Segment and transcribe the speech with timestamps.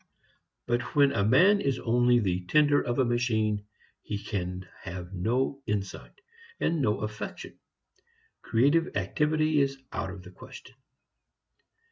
[0.65, 3.67] But when a man is only the tender of a machine,
[4.01, 6.21] he can have no insight
[6.59, 7.59] and no affection;
[8.41, 10.75] creative activity is out of the question.